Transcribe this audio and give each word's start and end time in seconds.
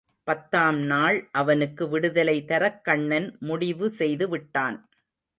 பத்தாம் 0.27 0.79
நாள் 0.83 1.17
அவனுக்கு 1.31 1.89
விடுதலை 1.89 2.35
தரக் 2.47 2.81
கண்ணன் 2.83 3.37
முடிவு 3.39 3.87
செய்துவிட்டான். 3.99 4.77